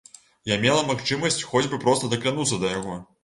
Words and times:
Я 0.51 0.55
мела 0.63 0.85
магчымасць 0.91 1.37
хоць 1.51 1.63
бы 1.73 1.81
проста 1.85 2.11
дакрануцца 2.17 2.61
да 2.67 2.75
яго. 2.79 2.99